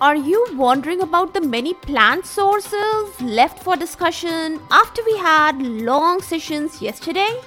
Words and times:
Are 0.00 0.16
you 0.16 0.46
wondering 0.54 1.02
about 1.02 1.34
the 1.34 1.42
many 1.42 1.74
plant 1.74 2.24
sources 2.24 3.20
left 3.20 3.62
for 3.62 3.76
discussion 3.76 4.58
after 4.70 5.02
we 5.04 5.18
had 5.18 5.60
long 5.60 6.22
sessions 6.22 6.80
yesterday? 6.80 7.38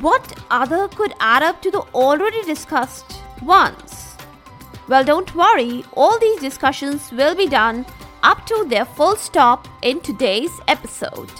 What 0.00 0.38
other 0.48 0.86
could 0.86 1.14
add 1.18 1.42
up 1.42 1.60
to 1.62 1.72
the 1.72 1.80
already 1.92 2.42
discussed 2.42 3.20
ones? 3.42 4.16
Well, 4.86 5.02
don't 5.02 5.34
worry, 5.34 5.84
all 5.94 6.20
these 6.20 6.38
discussions 6.40 7.10
will 7.10 7.34
be 7.34 7.48
done 7.48 7.84
up 8.22 8.46
to 8.46 8.64
their 8.68 8.84
full 8.84 9.16
stop 9.16 9.66
in 9.82 10.00
today's 10.00 10.60
episode. 10.68 11.32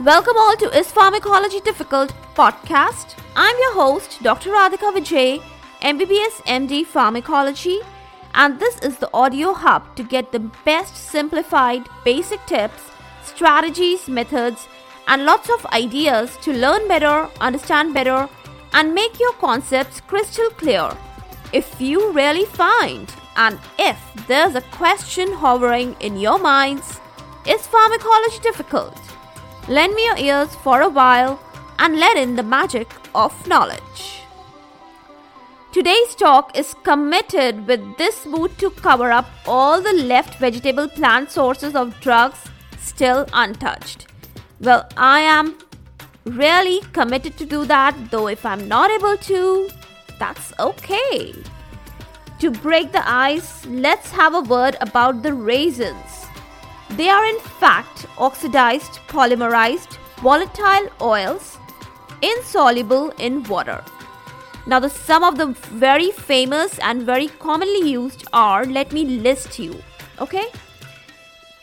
Welcome 0.00 0.36
all 0.36 0.56
to 0.56 0.78
Is 0.78 0.92
Pharmacology 0.92 1.60
Difficult 1.60 2.12
podcast. 2.34 3.16
I'm 3.36 3.56
your 3.58 3.72
host, 3.72 4.22
Dr. 4.22 4.50
Radhika 4.50 4.92
Vijay, 4.92 5.42
MBBS 5.80 6.42
MD 6.44 6.84
Pharmacology, 6.84 7.80
and 8.34 8.58
this 8.58 8.78
is 8.80 8.98
the 8.98 9.10
audio 9.14 9.52
hub 9.52 9.94
to 9.96 10.02
get 10.02 10.32
the 10.32 10.50
best 10.64 10.96
simplified 10.96 11.88
basic 12.04 12.44
tips, 12.46 12.82
strategies, 13.22 14.08
methods, 14.08 14.66
and 15.06 15.24
lots 15.24 15.48
of 15.50 15.66
ideas 15.66 16.36
to 16.38 16.52
learn 16.52 16.88
better, 16.88 17.28
understand 17.40 17.94
better, 17.94 18.28
and 18.72 18.94
make 18.94 19.20
your 19.20 19.32
concepts 19.34 20.00
crystal 20.00 20.50
clear. 20.50 20.90
If 21.52 21.80
you 21.80 22.10
really 22.12 22.44
find 22.44 23.12
and 23.36 23.58
if 23.78 23.98
there's 24.26 24.54
a 24.54 24.68
question 24.72 25.32
hovering 25.32 25.96
in 26.00 26.18
your 26.18 26.38
minds, 26.38 27.00
is 27.46 27.66
pharmacology 27.66 28.40
difficult? 28.40 28.98
Lend 29.68 29.94
me 29.94 30.04
your 30.04 30.16
ears 30.16 30.54
for 30.56 30.80
a 30.80 30.88
while 30.88 31.40
and 31.78 31.98
let 31.98 32.16
in 32.16 32.36
the 32.36 32.42
magic 32.42 32.88
of 33.14 33.46
knowledge. 33.46 34.23
Today's 35.74 36.14
talk 36.14 36.56
is 36.56 36.72
committed 36.84 37.66
with 37.66 37.80
this 37.98 38.26
mood 38.26 38.56
to 38.58 38.70
cover 38.70 39.10
up 39.10 39.26
all 39.44 39.80
the 39.80 39.92
left 39.92 40.38
vegetable 40.38 40.86
plant 40.86 41.32
sources 41.32 41.74
of 41.74 41.98
drugs 42.00 42.38
still 42.78 43.26
untouched. 43.32 44.06
Well, 44.60 44.88
I 44.96 45.18
am 45.22 45.58
really 46.26 46.80
committed 46.92 47.36
to 47.38 47.44
do 47.44 47.64
that, 47.64 47.96
though 48.12 48.28
if 48.28 48.46
I'm 48.46 48.68
not 48.68 48.92
able 48.92 49.16
to, 49.16 49.68
that's 50.20 50.52
okay. 50.60 51.34
To 52.38 52.52
break 52.52 52.92
the 52.92 53.02
ice, 53.04 53.66
let's 53.66 54.12
have 54.12 54.34
a 54.34 54.42
word 54.42 54.76
about 54.80 55.24
the 55.24 55.34
resins. 55.34 56.26
They 56.90 57.08
are 57.08 57.26
in 57.26 57.40
fact 57.40 58.06
oxidized, 58.16 59.00
polymerized, 59.08 59.98
volatile 60.18 60.88
oils 61.02 61.58
insoluble 62.22 63.10
in 63.18 63.42
water. 63.42 63.82
Now, 64.66 64.80
the 64.80 64.88
some 64.88 65.22
of 65.22 65.36
the 65.36 65.46
very 65.86 66.10
famous 66.10 66.78
and 66.78 67.02
very 67.02 67.28
commonly 67.28 67.90
used 67.90 68.24
are 68.32 68.64
let 68.64 68.92
me 68.92 69.04
list 69.04 69.58
you. 69.58 69.82
Okay, 70.20 70.46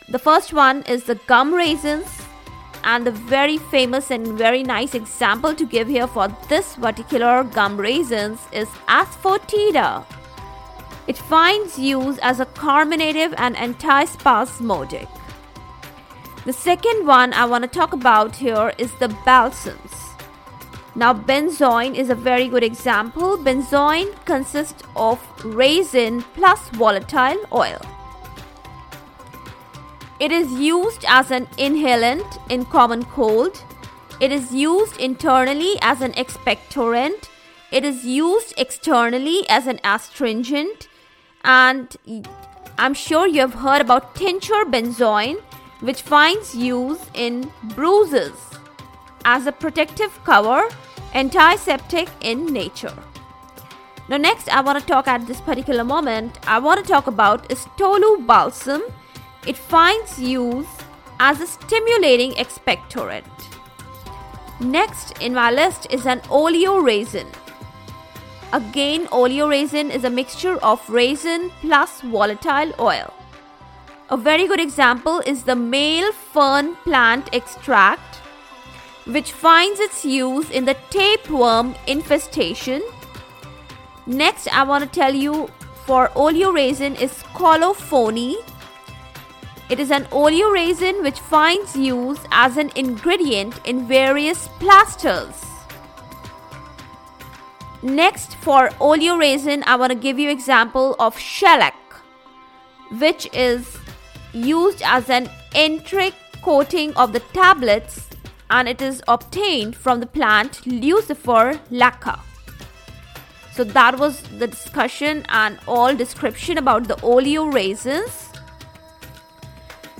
the 0.08 0.18
first 0.18 0.52
one 0.52 0.82
is 0.82 1.04
the 1.04 1.16
gum 1.26 1.52
resins, 1.52 2.06
and 2.84 3.06
the 3.06 3.10
very 3.10 3.58
famous 3.58 4.10
and 4.10 4.38
very 4.38 4.62
nice 4.62 4.94
example 4.94 5.54
to 5.54 5.66
give 5.66 5.88
here 5.88 6.06
for 6.06 6.28
this 6.48 6.76
particular 6.76 7.42
gum 7.44 7.76
resins 7.76 8.40
is 8.52 8.68
asafoetida. 8.88 10.04
It 11.08 11.18
finds 11.18 11.78
use 11.78 12.18
as 12.18 12.38
a 12.38 12.46
carminative 12.46 13.34
and 13.36 13.56
antispasmodic. 13.56 15.08
The 16.44 16.52
second 16.52 17.06
one 17.06 17.32
I 17.32 17.44
want 17.46 17.62
to 17.64 17.68
talk 17.68 17.92
about 17.92 18.36
here 18.36 18.72
is 18.78 18.94
the 18.96 19.08
balsams. 19.26 20.11
Now, 20.94 21.14
benzoin 21.14 21.94
is 21.94 22.10
a 22.10 22.14
very 22.14 22.48
good 22.48 22.62
example. 22.62 23.38
Benzoin 23.38 24.12
consists 24.26 24.82
of 24.94 25.18
resin 25.44 26.22
plus 26.34 26.68
volatile 26.70 27.42
oil. 27.50 27.80
It 30.20 30.30
is 30.30 30.52
used 30.52 31.04
as 31.08 31.30
an 31.30 31.46
inhalant 31.56 32.38
in 32.50 32.66
common 32.66 33.04
cold. 33.04 33.64
It 34.20 34.30
is 34.30 34.54
used 34.54 35.00
internally 35.00 35.76
as 35.80 36.02
an 36.02 36.12
expectorant. 36.12 37.28
It 37.72 37.84
is 37.84 38.04
used 38.04 38.54
externally 38.58 39.48
as 39.48 39.66
an 39.66 39.80
astringent 39.82 40.88
and 41.42 41.96
I'm 42.78 42.94
sure 42.94 43.26
you 43.26 43.40
have 43.40 43.54
heard 43.54 43.80
about 43.80 44.14
tincture 44.14 44.64
benzoin, 44.64 45.40
which 45.80 46.02
finds 46.02 46.54
use 46.54 47.00
in 47.14 47.50
bruises 47.74 48.34
as 49.24 49.46
a 49.46 49.52
protective 49.52 50.12
cover, 50.24 50.68
antiseptic 51.14 52.08
in 52.20 52.46
nature. 52.46 52.94
Now, 54.08 54.16
next, 54.16 54.48
I 54.48 54.60
want 54.60 54.78
to 54.78 54.86
talk 54.86 55.08
at 55.08 55.26
this 55.26 55.40
particular 55.40 55.84
moment, 55.84 56.38
I 56.46 56.58
want 56.58 56.84
to 56.84 56.86
talk 56.86 57.06
about 57.06 57.50
is 57.50 57.66
tolu 57.76 58.26
balsam. 58.26 58.82
It 59.46 59.56
finds 59.56 60.18
use 60.18 60.66
as 61.18 61.40
a 61.40 61.46
stimulating 61.46 62.32
expectorant. 62.32 63.24
Next 64.60 65.18
in 65.20 65.34
my 65.34 65.50
list 65.50 65.86
is 65.90 66.06
an 66.06 66.20
oleo 66.30 66.80
resin. 66.80 67.26
Again, 68.52 69.06
oleoresin 69.06 69.90
is 69.90 70.04
a 70.04 70.10
mixture 70.10 70.56
of 70.56 70.88
resin 70.90 71.50
plus 71.62 72.02
volatile 72.02 72.72
oil. 72.78 73.12
A 74.10 74.16
very 74.16 74.46
good 74.46 74.60
example 74.60 75.22
is 75.24 75.44
the 75.44 75.56
male 75.56 76.12
fern 76.12 76.76
plant 76.84 77.30
extract, 77.32 78.20
which 79.04 79.32
finds 79.32 79.80
its 79.80 80.04
use 80.04 80.50
in 80.50 80.64
the 80.64 80.76
tapeworm 80.90 81.74
infestation. 81.86 82.82
Next, 84.06 84.48
I 84.48 84.62
want 84.64 84.84
to 84.84 84.90
tell 84.90 85.14
you 85.14 85.48
for 85.86 86.08
oleoresin 86.10 87.00
is 87.00 87.22
colophony. 87.34 88.36
It 89.68 89.80
is 89.80 89.90
an 89.90 90.04
oleoresin 90.06 91.02
which 91.02 91.18
finds 91.18 91.76
use 91.76 92.18
as 92.30 92.56
an 92.56 92.70
ingredient 92.76 93.60
in 93.64 93.86
various 93.86 94.48
plasters. 94.60 95.44
Next, 97.82 98.36
for 98.36 98.68
oleoresin, 98.80 99.64
I 99.66 99.74
want 99.74 99.90
to 99.90 99.98
give 99.98 100.18
you 100.18 100.30
example 100.30 100.94
of 101.00 101.18
shellac, 101.18 101.74
which 102.98 103.28
is 103.32 103.76
used 104.32 104.82
as 104.84 105.10
an 105.10 105.28
enteric 105.54 106.14
coating 106.42 106.94
of 106.94 107.12
the 107.12 107.20
tablets 107.32 108.11
and 108.52 108.68
it 108.68 108.82
is 108.86 109.02
obtained 109.08 109.74
from 109.74 110.00
the 110.00 110.06
plant 110.06 110.60
Laccifer 110.62 111.58
lacca. 111.82 112.18
So 113.54 113.64
that 113.64 113.98
was 113.98 114.22
the 114.38 114.46
discussion 114.46 115.24
and 115.28 115.58
all 115.66 115.94
description 115.94 116.58
about 116.58 116.88
the 116.88 116.98
oleo 117.02 117.46
resins. 117.46 118.28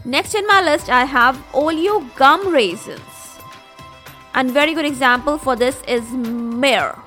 Next 0.05 0.35
in 0.35 0.47
my 0.47 0.61
list 0.63 0.91
I 0.91 1.05
have 1.05 1.41
oleo 1.53 2.01
gum 2.17 2.53
resins. 2.53 3.01
And 4.35 4.51
very 4.51 4.75
good 4.75 4.87
example 4.87 5.39
for 5.39 5.57
this 5.57 5.83
is 5.87 6.11
myrrh. 6.11 6.99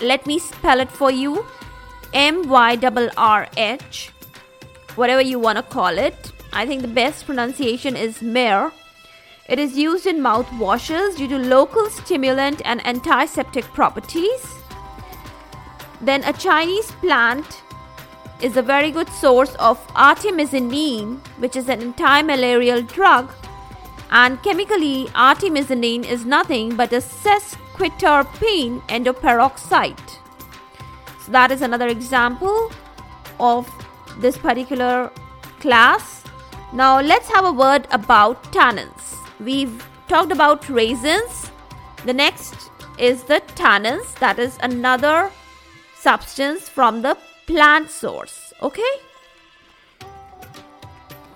Let 0.00 0.26
me 0.26 0.38
spell 0.38 0.80
it 0.80 0.90
for 0.90 1.10
you 1.10 1.44
M 2.12 2.48
Y 2.48 2.78
R 2.82 3.10
R 3.16 3.48
H, 3.56 4.10
whatever 4.96 5.22
you 5.22 5.38
want 5.38 5.56
to 5.58 5.62
call 5.62 5.98
it. 5.98 6.32
I 6.52 6.66
think 6.66 6.82
the 6.82 6.88
best 6.88 7.24
pronunciation 7.26 7.96
is 7.96 8.20
myrrh. 8.20 8.72
It 9.48 9.58
is 9.58 9.76
used 9.76 10.06
in 10.06 10.20
mouthwashes 10.20 11.16
due 11.16 11.28
to 11.28 11.36
local 11.36 11.90
stimulant 11.90 12.62
and 12.64 12.86
antiseptic 12.86 13.64
properties. 13.74 14.54
Then, 16.00 16.22
a 16.24 16.32
Chinese 16.32 16.92
plant 16.92 17.62
is 18.40 18.56
a 18.56 18.62
very 18.62 18.90
good 18.90 19.08
source 19.08 19.54
of 19.56 19.84
artemisinin, 19.88 21.18
which 21.38 21.56
is 21.56 21.68
an 21.68 21.80
anti-malarial 21.80 22.82
drug. 22.82 23.32
And 24.10 24.42
chemically, 24.42 25.06
artemisinin 25.14 26.04
is 26.04 26.24
nothing 26.24 26.76
but 26.76 26.92
a 26.92 26.96
sesquiterpene 26.96 28.80
endoperoxide. 28.88 30.18
So 31.24 31.32
that 31.32 31.50
is 31.50 31.62
another 31.62 31.88
example 31.88 32.70
of 33.40 33.70
this 34.18 34.36
particular 34.36 35.10
class. 35.60 36.24
Now 36.72 37.00
let's 37.00 37.28
have 37.28 37.44
a 37.44 37.52
word 37.52 37.86
about 37.90 38.42
tannins. 38.52 39.21
We've 39.44 39.84
talked 40.08 40.32
about 40.32 40.68
resins. 40.68 41.50
The 42.04 42.12
next 42.12 42.70
is 42.98 43.24
the 43.24 43.40
tannins, 43.54 44.14
that 44.20 44.38
is 44.38 44.58
another 44.62 45.30
substance 45.96 46.68
from 46.68 47.02
the 47.02 47.16
plant 47.46 47.90
source. 47.90 48.52
Okay? 48.62 48.92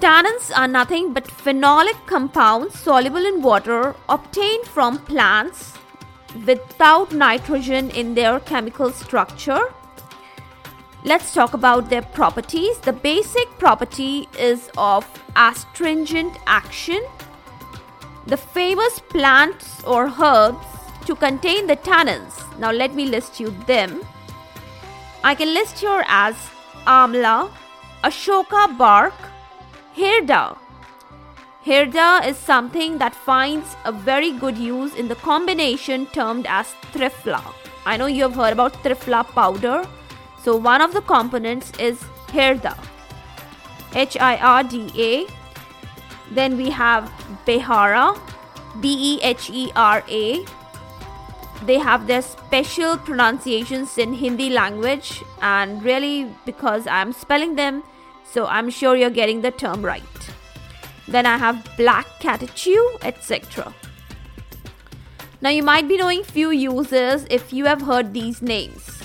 Tannins 0.00 0.52
are 0.56 0.68
nothing 0.68 1.12
but 1.12 1.24
phenolic 1.24 2.06
compounds 2.06 2.78
soluble 2.78 3.24
in 3.24 3.42
water 3.42 3.96
obtained 4.08 4.66
from 4.66 4.98
plants 4.98 5.72
without 6.46 7.12
nitrogen 7.12 7.90
in 7.90 8.14
their 8.14 8.38
chemical 8.40 8.90
structure. 8.90 9.72
Let's 11.04 11.32
talk 11.32 11.54
about 11.54 11.88
their 11.88 12.02
properties. 12.02 12.78
The 12.78 12.92
basic 12.92 13.48
property 13.58 14.28
is 14.38 14.70
of 14.76 15.06
astringent 15.34 16.36
action. 16.46 17.02
The 18.26 18.36
famous 18.36 18.98
plants 18.98 19.84
or 19.84 20.08
herbs 20.08 20.66
to 21.06 21.14
contain 21.14 21.66
the 21.66 21.76
tannins. 21.76 22.34
Now 22.58 22.72
let 22.72 22.94
me 22.94 23.06
list 23.06 23.38
you 23.38 23.50
them. 23.66 24.02
I 25.22 25.34
can 25.34 25.54
list 25.54 25.78
here 25.78 26.04
as 26.08 26.34
amla, 26.86 27.50
ashoka 28.02 28.76
bark, 28.76 29.14
hirda. 29.96 30.58
Hirda 31.64 32.26
is 32.26 32.36
something 32.36 32.98
that 32.98 33.14
finds 33.14 33.76
a 33.84 33.92
very 33.92 34.32
good 34.32 34.58
use 34.58 34.94
in 34.94 35.08
the 35.08 35.16
combination 35.16 36.06
termed 36.06 36.46
as 36.48 36.74
triphala. 36.92 37.42
I 37.84 37.96
know 37.96 38.06
you 38.06 38.22
have 38.24 38.34
heard 38.34 38.52
about 38.52 38.74
triphala 38.84 39.24
powder. 39.24 39.84
So 40.42 40.56
one 40.56 40.80
of 40.80 40.92
the 40.92 41.00
components 41.00 41.72
is 41.78 42.00
hirda. 42.28 42.76
H 43.94 44.16
I 44.18 44.36
R 44.36 44.62
D 44.64 44.90
A. 44.96 45.26
Then 46.32 46.56
we 46.56 46.70
have 46.70 47.10
Behara, 47.46 48.18
B 48.80 49.16
E 49.16 49.20
H 49.22 49.50
E 49.50 49.72
R 49.76 50.02
A. 50.08 50.44
They 51.64 51.78
have 51.78 52.06
their 52.06 52.22
special 52.22 52.98
pronunciations 52.98 53.96
in 53.96 54.12
Hindi 54.12 54.50
language, 54.50 55.22
and 55.40 55.82
really 55.82 56.30
because 56.44 56.86
I'm 56.86 57.12
spelling 57.12 57.54
them, 57.54 57.82
so 58.30 58.46
I'm 58.46 58.68
sure 58.68 58.96
you're 58.96 59.10
getting 59.10 59.40
the 59.40 59.50
term 59.50 59.82
right. 59.82 60.02
Then 61.08 61.24
I 61.24 61.38
have 61.38 61.66
black 61.76 62.06
catechu, 62.20 62.76
etc. 63.02 63.72
Now 65.40 65.50
you 65.50 65.62
might 65.62 65.86
be 65.88 65.96
knowing 65.96 66.24
few 66.24 66.50
uses 66.50 67.26
if 67.30 67.52
you 67.52 67.64
have 67.66 67.80
heard 67.80 68.12
these 68.12 68.42
names. 68.42 69.02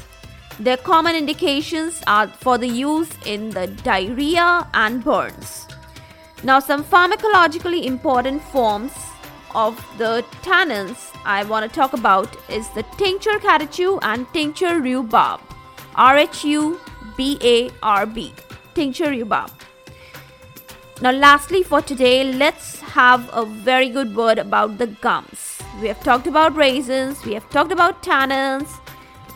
Their 0.59 0.77
common 0.77 1.15
indications 1.15 2.01
are 2.07 2.27
for 2.27 2.57
the 2.57 2.67
use 2.67 3.09
in 3.25 3.49
the 3.49 3.67
diarrhea 3.67 4.67
and 4.73 5.03
burns. 5.03 5.67
Now, 6.43 6.59
some 6.59 6.83
pharmacologically 6.83 7.85
important 7.85 8.41
forms 8.43 8.91
of 9.53 9.75
the 9.97 10.25
tannins 10.41 11.13
I 11.25 11.43
want 11.43 11.69
to 11.69 11.75
talk 11.75 11.93
about 11.93 12.35
is 12.49 12.67
the 12.69 12.83
tincture 12.97 13.39
catechu 13.39 13.99
and 14.01 14.31
tincture 14.33 14.79
rhubarb. 14.79 15.41
R 15.95 16.17
H 16.17 16.43
U 16.45 16.79
B 17.17 17.37
A 17.41 17.69
R 17.83 18.05
B. 18.05 18.33
Tincture 18.73 19.11
rhubarb. 19.11 19.51
Now, 21.01 21.11
lastly, 21.11 21.63
for 21.63 21.81
today, 21.81 22.23
let's 22.23 22.79
have 22.79 23.29
a 23.33 23.45
very 23.45 23.89
good 23.89 24.15
word 24.15 24.37
about 24.37 24.77
the 24.77 24.87
gums. 24.87 25.61
We 25.81 25.87
have 25.87 26.03
talked 26.03 26.27
about 26.27 26.55
resins, 26.55 27.25
we 27.25 27.33
have 27.33 27.49
talked 27.49 27.71
about 27.71 28.03
tannins, 28.03 28.69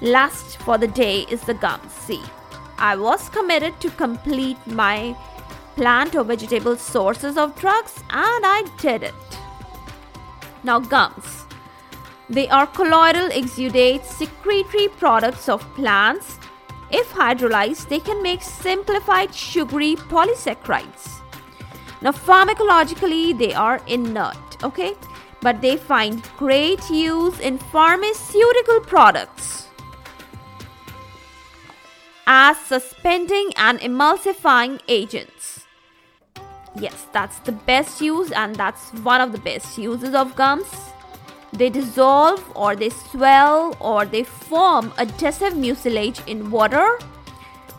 Last 0.02 0.57
for 0.57 0.78
the 0.78 0.88
day 0.88 1.25
is 1.31 1.42
the 1.44 1.54
gums. 1.54 1.92
See, 1.94 2.22
I 2.78 2.98
was 2.98 3.30
committed 3.30 3.80
to 3.80 3.90
complete 3.92 4.57
my 4.68 5.16
plant 5.75 6.16
or 6.16 6.24
vegetable 6.24 6.75
sources 6.75 7.38
of 7.38 7.56
drugs 7.60 7.95
and 8.10 8.45
I 8.45 8.63
did 8.80 9.04
it. 9.04 9.13
Now, 10.63 10.80
gums. 10.80 11.45
They 12.30 12.48
are 12.50 12.66
colloidal 12.66 13.30
exudates, 13.30 14.06
secretory 14.06 14.88
products 14.88 15.48
of 15.48 15.62
plants. 15.75 16.39
If 16.92 17.12
hydrolyzed, 17.12 17.89
they 17.89 18.00
can 18.00 18.24
make 18.24 18.42
simplified 18.42 19.33
sugary 19.33 19.95
polysaccharides. 19.95 21.22
Now, 22.01 22.12
pharmacologically, 22.12 23.38
they 23.38 23.54
are 23.54 23.81
inert, 23.88 24.63
okay? 24.63 24.94
But 25.42 25.62
they 25.62 25.78
find 25.78 26.24
great 26.38 26.89
use 26.89 27.39
in 27.39 27.57
pharmaceutical 27.57 28.80
products 28.81 29.68
as 32.28 32.57
suspending 32.57 33.51
and 33.56 33.80
emulsifying 33.80 34.80
agents. 34.88 35.34
Yes, 36.77 37.07
that's 37.13 37.39
the 37.39 37.54
best 37.54 38.01
use, 38.01 38.31
and 38.31 38.56
that's 38.56 38.92
one 39.04 39.22
of 39.22 39.31
the 39.31 39.38
best 39.38 39.77
uses 39.77 40.13
of 40.13 40.36
gums. 40.36 40.68
They 41.54 41.69
dissolve, 41.69 42.44
or 42.56 42.75
they 42.75 42.89
swell, 42.89 43.77
or 43.80 44.06
they 44.06 44.24
form 44.24 44.92
adhesive 44.98 45.56
mucilage 45.56 46.19
in 46.27 46.51
water. 46.51 47.00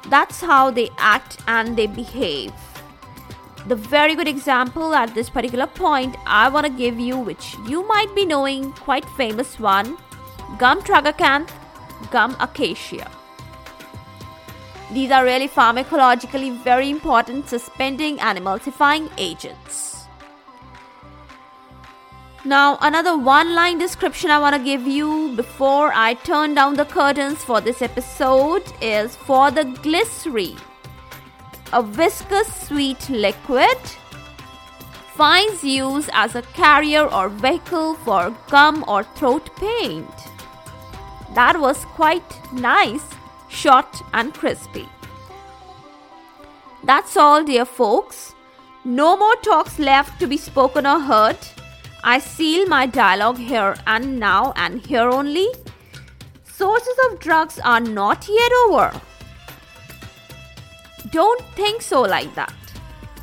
That's 0.09 0.41
how 0.41 0.71
they 0.71 0.89
act 0.97 1.39
and 1.47 1.77
they 1.77 1.87
behave. 1.87 2.53
The 3.67 3.75
very 3.75 4.15
good 4.15 4.29
example 4.29 4.95
at 4.95 5.15
this 5.15 5.29
particular 5.29 5.67
point 5.67 6.17
I 6.25 6.49
want 6.49 6.67
to 6.67 6.73
give 6.73 7.01
you, 7.01 7.19
which 7.19 7.57
you 7.67 7.87
might 7.87 8.15
be 8.15 8.25
knowing, 8.25 8.73
quite 8.73 9.05
famous 9.17 9.59
one 9.59 9.99
gum 10.59 10.81
tragacanth, 10.81 11.51
gum 12.11 12.37
acacia. 12.39 13.11
These 14.93 15.11
are 15.11 15.25
really 15.25 15.49
pharmacologically 15.49 16.63
very 16.63 16.91
important 16.91 17.49
suspending 17.49 18.21
and 18.21 18.39
emulsifying 18.39 19.11
agents. 19.19 20.07
Now, 22.45 22.79
another 22.81 23.19
one 23.19 23.57
line 23.57 23.79
description 23.79 24.31
I 24.31 24.39
want 24.39 24.55
to 24.55 24.63
give 24.63 24.87
you 24.87 25.35
before 25.35 25.91
I 25.93 26.15
turn 26.15 26.55
down 26.55 26.75
the 26.75 26.85
curtains 26.85 27.43
for 27.43 27.61
this 27.61 27.83
episode 27.83 28.63
is 28.81 29.17
for 29.17 29.51
the 29.51 29.65
glycerine, 29.65 30.57
a 31.73 31.83
viscous 31.83 32.47
sweet 32.69 33.11
liquid 33.11 33.77
finds 35.17 35.65
use 35.65 36.09
as 36.13 36.37
a 36.37 36.43
carrier 36.43 37.13
or 37.13 37.29
vehicle 37.29 37.95
for 37.95 38.33
gum 38.49 38.85
or 38.87 39.03
throat 39.03 39.51
pain. 39.57 40.07
That 41.35 41.59
was 41.59 41.85
quite 41.87 42.53
nice 42.53 43.03
short 43.57 44.03
and 44.13 44.35
crispy. 44.35 44.87
That's 46.85 47.17
all, 47.17 47.43
dear 47.43 47.65
folks. 47.65 48.35
No 48.85 49.17
more 49.17 49.37
talks 49.37 49.79
left 49.79 50.21
to 50.21 50.27
be 50.27 50.37
spoken 50.37 50.87
or 50.87 51.01
heard. 51.01 51.39
I 52.05 52.19
seal 52.21 52.67
my 52.69 52.87
dialogue 52.87 53.39
here 53.39 53.75
and 53.87 54.21
now 54.21 54.53
and 54.57 54.87
here 54.87 55.09
only. 55.09 55.49
Sources 56.45 56.99
of 57.07 57.19
drugs 57.19 57.59
are 57.59 57.81
not 57.81 58.29
yet 58.29 58.53
over. 58.67 59.01
Don't 61.11 61.43
think 61.57 61.83
so 61.83 62.03
like 62.03 62.35
that. 62.35 62.55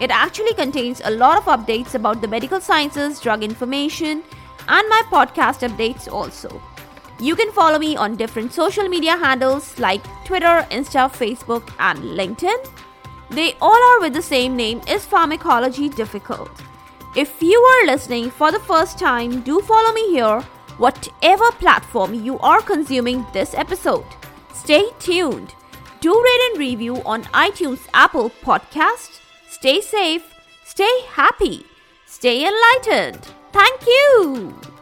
It 0.00 0.12
actually 0.12 0.54
contains 0.54 1.02
a 1.04 1.10
lot 1.10 1.38
of 1.38 1.46
updates 1.46 1.94
about 1.94 2.20
the 2.20 2.28
medical 2.28 2.60
sciences, 2.60 3.20
drug 3.20 3.42
information, 3.42 4.22
and 4.68 4.88
my 4.88 5.02
podcast 5.10 5.68
updates 5.68 6.06
also. 6.10 6.62
You 7.20 7.34
can 7.34 7.50
follow 7.50 7.78
me 7.78 7.96
on 7.96 8.14
different 8.14 8.52
social 8.52 8.88
media 8.88 9.16
handles 9.16 9.76
like 9.78 10.02
Twitter, 10.24 10.64
Insta, 10.70 11.10
Facebook, 11.10 11.68
and 11.80 11.98
LinkedIn. 11.98 12.70
They 13.30 13.54
all 13.60 13.82
are 13.90 14.00
with 14.00 14.12
the 14.12 14.22
same 14.22 14.54
name 14.56 14.80
is 14.86 15.04
Pharmacology 15.04 15.88
Difficult. 15.88 16.50
If 17.16 17.42
you 17.42 17.58
are 17.58 17.86
listening 17.86 18.30
for 18.30 18.52
the 18.52 18.60
first 18.60 18.98
time, 18.98 19.40
do 19.40 19.60
follow 19.60 19.92
me 19.92 20.10
here, 20.10 20.40
whatever 20.78 21.50
platform 21.52 22.14
you 22.14 22.38
are 22.38 22.60
consuming 22.60 23.26
this 23.32 23.52
episode. 23.54 24.06
Stay 24.54 24.88
tuned. 25.00 25.54
Do 26.00 26.14
rate 26.14 26.50
and 26.50 26.58
review 26.60 27.02
on 27.04 27.24
iTunes, 27.34 27.80
Apple 27.92 28.30
Podcast. 28.42 29.18
Stay 29.48 29.80
safe, 29.80 30.22
stay 30.64 31.00
happy, 31.08 31.66
stay 32.06 32.46
enlightened. 32.46 33.26
Thank 33.52 33.84
you. 33.84 34.77